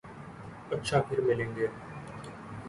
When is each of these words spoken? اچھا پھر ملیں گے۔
اچھا 0.71 0.97
پھر 1.01 1.21
ملیں 1.21 1.55
گے۔ 1.55 1.67